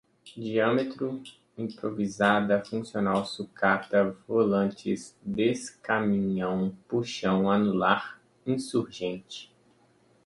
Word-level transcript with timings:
diâmetro, 0.35 1.09
improvisada, 1.55 2.55
funcional, 2.65 3.23
sucata, 3.23 4.17
volantes, 4.27 5.15
decaminhão, 5.23 6.75
puxão, 6.89 7.51
anular, 7.51 8.19
insurgentes 8.43 9.53